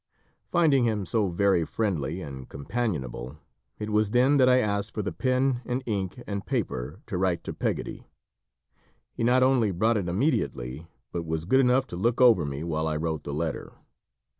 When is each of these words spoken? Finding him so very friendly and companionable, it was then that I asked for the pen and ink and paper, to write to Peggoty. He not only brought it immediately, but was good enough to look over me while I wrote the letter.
Finding 0.49 0.85
him 0.85 1.05
so 1.05 1.27
very 1.29 1.63
friendly 1.63 2.21
and 2.23 2.49
companionable, 2.49 3.37
it 3.77 3.91
was 3.91 4.09
then 4.09 4.37
that 4.37 4.49
I 4.49 4.57
asked 4.57 4.95
for 4.95 5.03
the 5.03 5.11
pen 5.11 5.61
and 5.63 5.83
ink 5.85 6.19
and 6.25 6.43
paper, 6.43 7.03
to 7.05 7.19
write 7.19 7.43
to 7.43 7.53
Peggoty. 7.53 8.05
He 9.13 9.23
not 9.23 9.43
only 9.43 9.69
brought 9.69 9.97
it 9.97 10.09
immediately, 10.09 10.87
but 11.11 11.23
was 11.23 11.45
good 11.45 11.59
enough 11.59 11.85
to 11.85 11.97
look 11.97 12.19
over 12.19 12.47
me 12.47 12.63
while 12.63 12.87
I 12.87 12.97
wrote 12.97 13.23
the 13.25 13.31
letter. 13.35 13.73